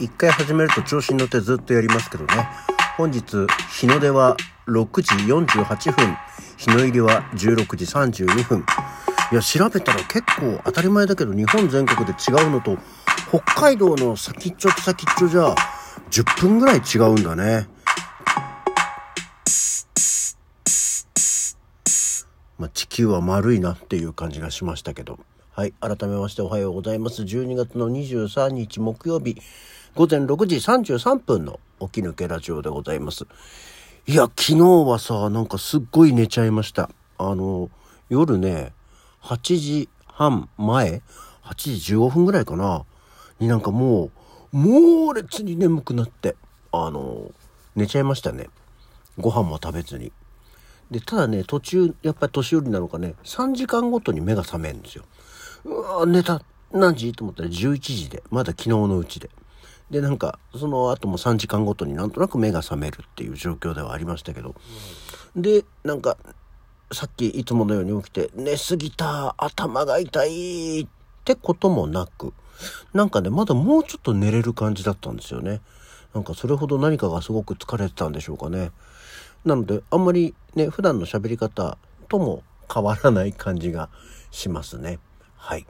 [0.00, 2.48] 一回始めると調子に乗ってずっとやりますけどね。
[2.96, 4.34] 本日、日の出は
[4.66, 6.16] 6時48分。
[6.56, 8.64] 日の入りは16時32分。
[9.30, 12.78] いや、調べたら結構当たり前だけど、日本全国で違うのと、
[13.28, 15.54] 北海道の先っちょと先っちょじゃ、
[16.10, 17.68] 10分ぐらい違うんだね。
[22.58, 25.18] まあ、地球は丸いなっていう感じがしましたけど。
[25.52, 25.74] はい。
[25.80, 27.22] 改めましておはようございます。
[27.22, 29.36] 12月の23日木曜日、
[29.96, 33.26] 午前6時33分の起き抜けラジオでございます。
[34.06, 36.90] いや、昨日はさ、なんかすっごい寝ちゃいました。
[37.18, 37.70] あの、
[38.08, 38.72] 夜ね、
[39.22, 41.02] 8時半前
[41.42, 42.84] ?8 時15分ぐらいかな
[43.40, 44.10] になんかも
[44.52, 46.36] う、猛烈に眠くなって、
[46.70, 47.32] あの、
[47.74, 48.48] 寝ちゃいましたね。
[49.18, 50.12] ご飯も食べずに。
[50.92, 55.04] で、ただね、途中、やっぱり年寄りなのかね、3時間ごとに目が覚めるんですよ。
[55.64, 56.42] うわ寝た。
[56.72, 57.12] 何時？
[57.12, 59.30] と思ったら11時で、まだ昨日のうちで。
[59.90, 64.54] で、なんか、その後も3時間ごとになんとなく目が覚めるっていう状況ではありましたけど。
[65.34, 66.16] で、なんか、
[66.92, 70.86] さっきいつものように起きて、寝すぎた、頭が痛いっ
[71.24, 72.32] てこともなく、
[72.92, 75.60] なんかね、まだもうちょっと寝れる感じだったんですよね。
[76.14, 78.72] なんかそれほど何かがすごく疲れてたんでしょうかね。
[79.44, 83.88] なので、あんまりね、普段の喋り方とも変わらない感じが
[84.30, 84.98] しますね。
[85.36, 85.66] はい。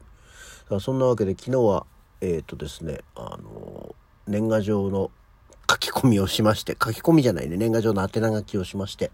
[0.80, 1.86] そんなわけで昨日は、
[2.20, 3.89] えっ、ー、とですね、あの、
[4.30, 5.10] 年賀状の
[5.68, 9.10] 書き込みをしまして、書き込みじゃないね、年賀状の宛名書きをしまして、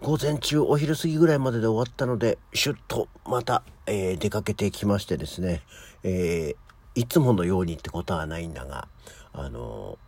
[0.00, 5.62] 午前中お昼過ぎぐらいまでで終わったので、シュッとまた、えー、出かけてきましてですね、
[6.04, 8.88] えー、いつものようにってことはないんだが、
[9.32, 9.98] あの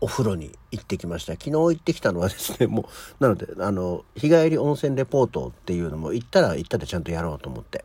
[0.00, 1.34] お風呂に行ってきました。
[1.34, 2.88] 昨日行ってきたのはですね、も
[3.20, 7.84] う、なので、あの、日帰り温泉レポートっていうのも行ったら行ったでちゃんとやろうと思って。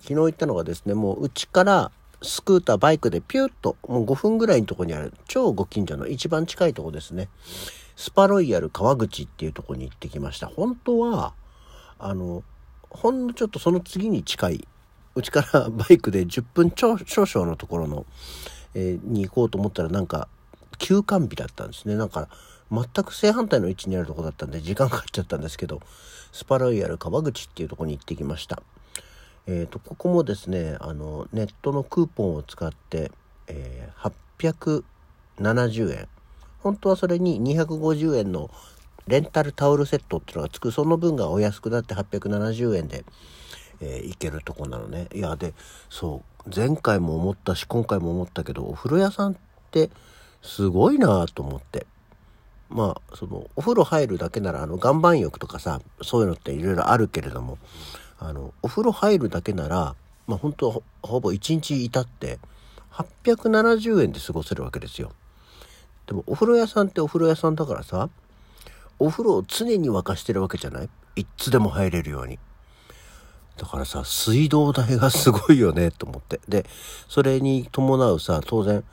[0.00, 7.28] 昨日行ったのがですね、もううちからスクーター、バイクでピューッと、もう5分ぐらいのとこにある、超ご近所の一番近いとこですね。
[7.96, 10.46] スパロイヤル川口っていうとこに行ってきました。
[10.46, 11.34] 本当は、
[11.98, 12.42] あの、
[12.90, 14.68] ほんのちょっとその次に近い、
[15.14, 18.06] うちからバイクで10分少々のところの、
[18.74, 20.28] えー、に行こうと思ったらなんか、
[20.78, 21.96] 休館日だったんですね。
[21.96, 22.28] なんか、
[22.70, 25.80] 全く正反対の位置にあるとこだったんで時間かかっちゃったんですけど、
[26.32, 28.62] スパロイヤル川口っていうとこに行ってきました。
[29.46, 33.10] え、ー、と、ここもですね、あの、ネットのクーポンを使って、
[33.48, 36.08] えー、870円
[36.66, 38.50] 本当はそれに250円の
[39.06, 40.72] レンタルタオルセットっていうのがつく。
[40.72, 43.04] その分がお安くなって870円で、
[43.80, 45.06] えー、行けるとこなのね。
[45.14, 45.54] いやで
[45.88, 49.36] そう前回も思ったし今回も思ったけどお風呂屋さんっ
[49.70, 49.90] て
[50.42, 51.86] すごいなと思って。
[52.68, 57.58] まあそのお風呂入るだけならあの岩盤浴とかさそういうのっていろいろあるけれども
[58.18, 59.94] あのお風呂入るだけなら
[60.26, 62.38] まあ本当ほぼ1日いたって
[62.92, 65.12] 870円で過ごせるわけですよ。
[66.06, 68.08] でもお風呂屋さんってお風呂屋さんだからさ、
[68.98, 70.88] お風呂を常に沸かしてるわけじゃない？
[71.16, 72.38] いつでも入れるように。
[73.56, 76.40] だからさ、水道代がすごいよね、と思って。
[76.46, 76.66] で、
[77.08, 78.84] それに伴うさ、当然、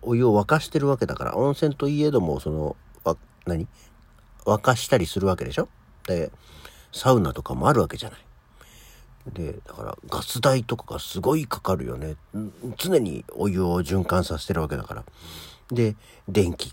[0.00, 3.16] お湯を沸かしてるわけだから、温泉といえども、その、わ、
[3.46, 3.66] 何？
[4.44, 5.68] 沸かしたりするわけでしょ？
[6.06, 6.30] で、
[6.92, 8.20] サウナとかもあるわけじゃない。
[9.26, 12.16] で、だからガス代とかがすごいかかるよね。
[12.76, 15.04] 常にお湯を循環させてるわけだから。
[15.70, 15.96] で、
[16.28, 16.72] 電気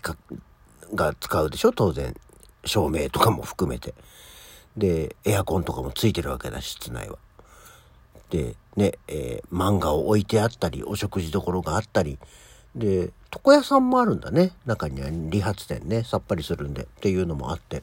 [0.94, 1.72] が使うでしょ？
[1.72, 2.14] 当然。
[2.64, 3.94] 照明とかも含めて。
[4.76, 7.18] で、エアコンとかもついてるわけだ、室内は。
[8.30, 12.18] で、ね、えー、漫画を置いてあったり、お食事処があったり、
[12.74, 14.52] で、床屋さんもあるんだね。
[14.66, 17.82] 中には理髪店ね、さっぱりするんでっていうのもあって。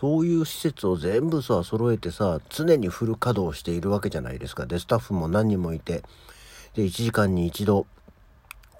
[0.00, 4.64] そういう施設を全部さ、揃えてさ、常にフル稼働しているわけじゃないですか。
[4.64, 6.02] で、スタッフも何人もいて、
[6.74, 7.86] で、1時間に一度、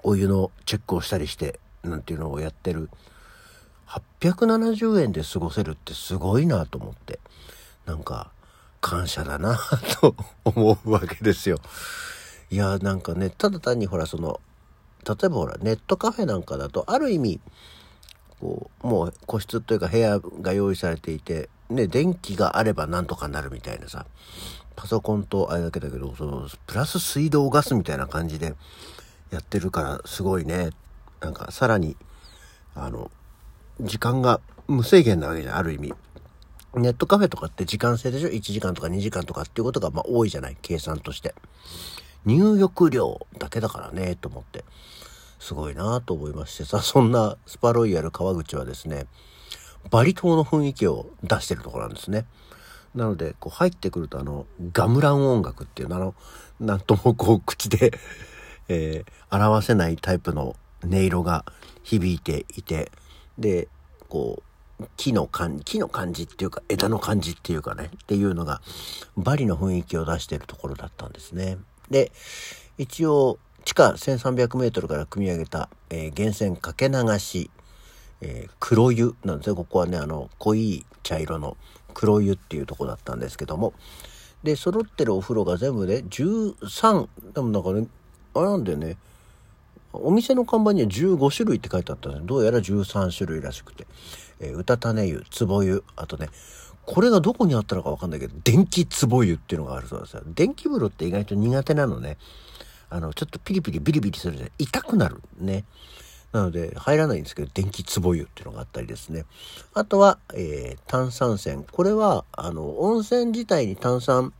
[0.01, 2.89] お湯のチェックをしたりして、なんていうのをやってる。
[3.85, 7.19] 870円で過ごせるってすごいなと思って。
[7.85, 8.31] なんか、
[8.79, 9.59] 感謝だな
[10.01, 11.59] と思うわけですよ。
[12.49, 14.41] いや、なんかね、ただ単にほら、その、
[15.05, 17.39] 例えばほら、ネットカフェなんかだと、ある意味、
[18.41, 24.05] こう、もう個室というか部屋が用意されていて、ね、電気があればなんとかなるみたいなさ、
[24.75, 28.55] パソコンとあれだけだけど、その、プラス水道ガスみたいな感じで、
[29.29, 30.71] やってるからすごいね。
[31.21, 31.95] なんかさらに、
[32.75, 33.11] あの、
[33.79, 35.93] 時間が無制限なわけじゃん、ある意味。
[36.75, 40.57] ネットカフェとかって時間制でしょ ?1 時間とか2時間とかっていうことがまあ多いじゃない？
[40.61, 41.35] 計算として。
[42.25, 44.63] 入浴料だけだからね、と思って。
[45.41, 49.07] すごいなと思いましてさ、そんなスパロイヤル川口はですね、
[49.89, 52.25] バリ島の雰囲気を出してるところなんですね。
[52.95, 56.15] なので、こう入ってくるとあの、ガムラン音楽っていうの、あの、
[56.61, 57.91] なんともこう口で
[58.73, 61.43] えー、表せないタイプの音色が
[61.83, 62.89] 響いていて、
[63.37, 63.67] で、
[64.07, 64.41] こ
[64.79, 68.61] う、木の感じ、木の感じっていうか、枝の感じっていうかね、っていうのが、
[69.17, 71.57] バリの雰囲気を出しているところだったんですね。
[71.89, 72.13] で、
[72.77, 77.49] 一応、地下1300メートルから組み上げた、えー、源泉かけ流し、
[78.21, 79.55] えー、黒湯なんですね。
[79.55, 81.57] ここはね、あの、濃い茶色の
[81.93, 83.73] 黒湯っていうとこだったんですけども、
[84.43, 87.87] で、揃ってるお風呂が全部で13、でもなんかね、
[88.33, 88.97] あれなんだよね、
[89.93, 93.85] お店の看板には15種類って書いてあったんですどうやら13種類らしくて。
[94.39, 96.29] えー、うたたね湯、つぼ湯、あとね、
[96.85, 100.23] これがどこにあったのかわかんないけど、電気つぼ湯っていうのがあるそうですよ。
[100.25, 102.17] 電気風呂って意外と苦手なのね。
[102.91, 105.63] あの、ちょっとピリピリビリビリするじゃ痛くなるね。
[106.33, 109.25] なので、入らないんですけど、電気壺湯っていうのがあったりですね。
[109.73, 111.63] あとは、えー、炭酸泉。
[111.71, 114.33] これは、あの、温泉自体に炭酸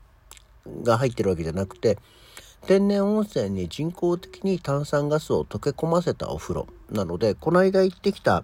[0.83, 1.97] が入ってるわけじゃなくて、
[2.67, 6.67] 天然温泉に人工的に炭酸ガスを溶け込ませたお風呂。
[6.91, 8.43] なので、この間行ってきた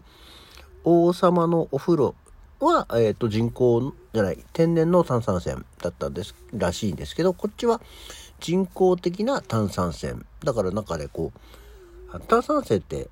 [0.83, 2.15] 王様のお風呂
[2.59, 7.81] は、えっ、ー、と、人工じゃない、天然の炭酸泉だったんです、らしいんですけど、こっちは
[8.39, 10.24] 人工的な炭酸泉。
[10.44, 13.10] だから中でこう、炭酸泉って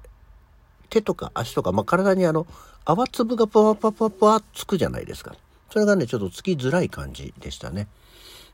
[0.89, 2.47] 手とか足とか、まあ、体にあの、
[2.85, 5.35] 泡粒がパワパワパワパワつくじゃないですか。
[5.71, 7.87] それがね、ちょっとつきづらい感じでしたね。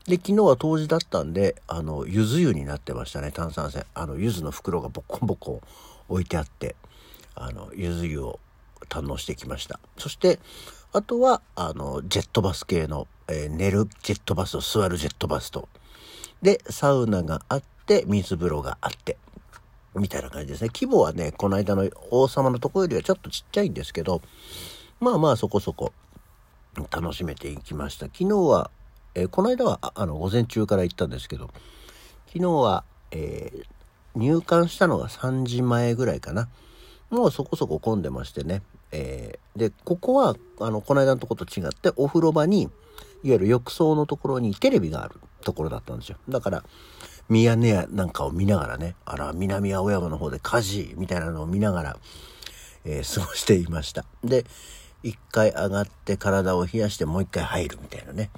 [0.06, 3.84] で、昨日は冬至だったんで、あの、柚子湯になってましたね、炭酸泉。
[3.94, 5.60] あの、柚子の袋がボコンボコン
[6.08, 6.74] 置いてあって、
[7.34, 8.40] あの、柚子湯を
[8.88, 9.78] 堪能してきました。
[9.98, 10.40] そして、
[10.92, 15.68] あとは、あの、ジェットバス系の、えー、寝るジェットバスと座るジェットバスと、
[16.42, 19.16] で、サウナがあって、水風呂があって、
[19.94, 20.70] みたいな感じですね。
[20.74, 24.22] 規模はね、この間の王様のとこよりはちょっとちっちゃいんですけど、
[25.00, 25.92] まあまあそこそこ
[26.90, 28.06] 楽しめていきました。
[28.06, 28.70] 昨日は、
[29.14, 31.50] えー、この間はあの午前中から行ったんですけど、
[32.26, 33.64] 昨日は、えー、
[34.18, 36.48] 入館したのが3時前ぐらいかな。
[37.10, 38.62] もうそこそこ混んでましてね。
[38.90, 42.70] えー、で、ここは、あの、この間のとこと違って、お風呂場に、いわ
[43.22, 46.16] ゆる浴槽のところにテレビがあるところだったんですよ。
[46.28, 46.64] だから、
[47.28, 51.96] ミヤネ屋なんかを見ながらね、あら、南青山の方で火事みたいなのを見ながら、
[52.84, 54.04] えー、過ごしていました。
[54.24, 54.44] で、
[55.02, 58.30] 一回上がって体を冷やしてもう一回入るみたいなね。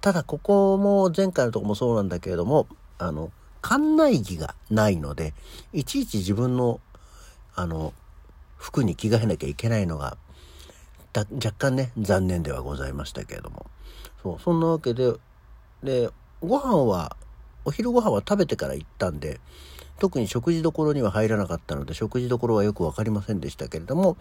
[0.00, 2.66] ただここも前回のとこもそうなんだけれども、
[2.98, 3.30] あの、
[3.62, 5.34] 館内着がないので、
[5.72, 6.80] いちいち自分の、
[7.54, 7.92] あの、
[8.56, 10.16] 服に着替えなきゃいけないのが、
[11.14, 13.66] 若干ね、残念ではございましたけれども。
[14.22, 15.14] そう、そんなわけで、
[15.82, 17.16] で、ご飯は、
[17.64, 19.40] お昼ご飯は食べてから行ったんで、
[19.98, 24.16] 特に食事どころには入らなかったので、食事どころはよく分かりませんでしたけれども、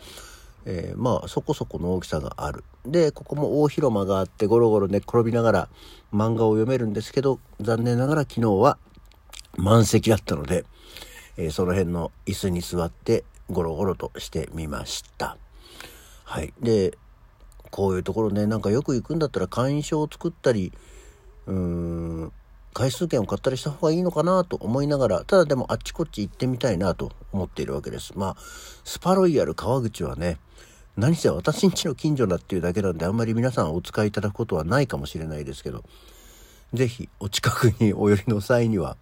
[0.65, 2.63] えー、まあそこそこの大きさがある。
[2.85, 5.69] で、ここも大広間があってゴロゴロ寝、転びながら
[6.13, 8.77] 漫画を読めるんですけど、残念ながら昨日は
[9.55, 10.65] 満席だったので、
[11.37, 15.37] えー、その辺の椅子に座ってゴロゴロとしてみました。
[16.25, 16.53] はい。
[16.59, 16.97] で、
[17.71, 20.73] こういうところね、なんかよく行くんだったら会員証を作ったり、
[21.49, 22.31] うーん、
[22.73, 28.13] 回数券を買ったりした方がいいのかなと思いながら、ただでもあっちこっち行ってみたいなと思っているわけです。
[28.15, 28.35] まあ、
[28.83, 30.37] スパロイヤル川口はね、
[30.95, 35.83] 何せ私んちの近所だっていうだけなんで、あんまり皆さんお使いいただくことはないかもしれないですけど、
[36.73, 38.95] 是非お近くにお寄りの際には、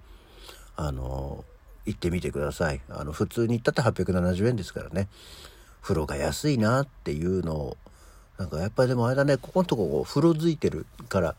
[0.78, 1.44] あの
[1.86, 2.82] 行ってみてください。
[2.90, 5.10] あの、普通に行ったって870円ですからね。
[5.82, 7.78] 風呂が安いなっていうのを、
[8.38, 11.36] なんかやっぱりでもあれだね、ここのとこ風呂づいてるから、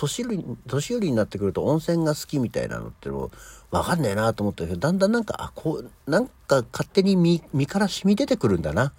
[0.00, 3.30] 年寄り、年寄りになってくると温泉が好きみたいなのっても
[3.70, 8.92] わかんねえなと思ったけど、だんだんなんか、あ、こう、なんか勝手に身、身から染み出てくるんだなっ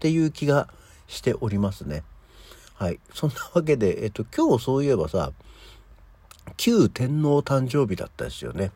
[0.00, 0.68] ていう気が
[1.06, 2.02] しておりますね。
[2.74, 2.98] はい。
[3.14, 5.32] そんなわけで、えっと、今日そういえばさ、
[6.56, 8.72] 旧天皇誕生日だったですよね。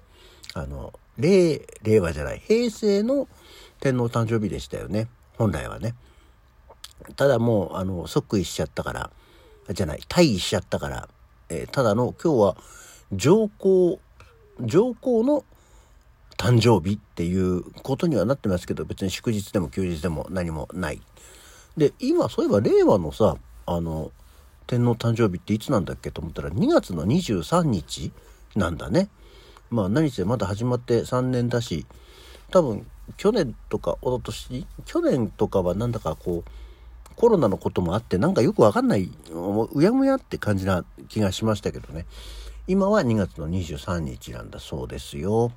[0.54, 3.26] あの、令、令和じゃない、平成の
[3.80, 5.08] 天皇誕生日でしたよね。
[5.36, 5.94] 本来はね。
[7.16, 9.10] ただもう、あの、即位しちゃったから、
[9.72, 11.08] じゃない、退位しちゃったから、
[11.52, 12.56] えー、ただの今日は
[13.12, 14.00] 上皇、
[14.60, 15.44] 上皇の
[16.38, 21.02] 誕生日っていうことにはなってますけど、別に祝日でも休日でも何もない。
[21.76, 24.10] で、今、そういえば令和のさ、あの、
[24.66, 28.12] 天皇誕生日っていつなんだっけと思ったら2月の23日
[28.56, 29.10] なんだね。
[29.68, 31.84] まあ何せまだ始まって3年だし、
[32.50, 32.86] 多分
[33.18, 36.50] 去年とか一昨年去年とかはなんだかこう、
[37.12, 42.06] コロナのこともあってなんかよくわかんない、うやむやって感じな気がしましたけどね。
[42.66, 45.52] 今は2月の23日なんだそうですよ。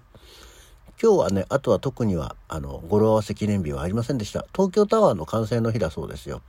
[1.02, 4.46] 今日はね、あとは特には、あの、語呂合わせ記念日はありませんでした。
[4.54, 6.42] 東京タワーの完成の日だそうですよ。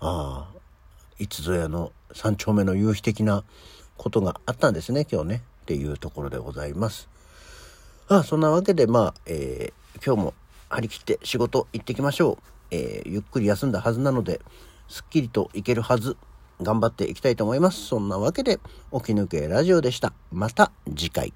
[0.00, 0.58] ああ、
[1.18, 3.44] いつぞやの三丁目の夕日的な
[3.96, 5.42] ことがあったんですね、今日ね。
[5.62, 7.08] っていうところでございます。
[8.08, 10.34] ああそんなわけで、まあ、えー、今日も
[10.68, 12.38] 張り切って仕事行ってきましょう。
[12.72, 14.40] えー、ゆっくり休んだはずなので、
[14.88, 16.16] すっきりといけるはず。
[16.60, 17.86] 頑張っていきたいと思います。
[17.86, 18.58] そんなわけで、
[18.92, 20.12] 起き抜けラジオでした。
[20.32, 21.32] また次回。